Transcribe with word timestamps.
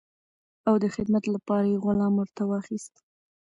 او 0.67 0.75
د 0.83 0.85
خدمت 0.95 1.23
لپاره 1.35 1.65
یې 1.71 1.81
غلام 1.85 2.13
ورته 2.17 2.41
واخیست. 2.49 2.93